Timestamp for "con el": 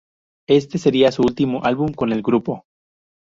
1.93-2.23